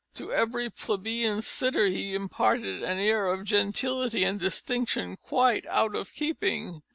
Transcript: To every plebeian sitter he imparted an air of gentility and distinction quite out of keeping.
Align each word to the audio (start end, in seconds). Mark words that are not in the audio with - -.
To 0.15 0.33
every 0.33 0.71
plebeian 0.71 1.43
sitter 1.43 1.85
he 1.85 2.15
imparted 2.15 2.81
an 2.81 2.97
air 2.97 3.27
of 3.31 3.43
gentility 3.43 4.23
and 4.23 4.39
distinction 4.39 5.15
quite 5.15 5.67
out 5.67 5.93
of 5.95 6.15
keeping. 6.15 6.81